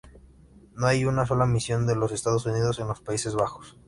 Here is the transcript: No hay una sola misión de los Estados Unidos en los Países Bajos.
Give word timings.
No 0.73 0.87
hay 0.87 1.05
una 1.05 1.27
sola 1.27 1.45
misión 1.45 1.85
de 1.85 1.95
los 1.95 2.11
Estados 2.11 2.47
Unidos 2.47 2.79
en 2.79 2.87
los 2.87 3.01
Países 3.01 3.35
Bajos. 3.35 3.77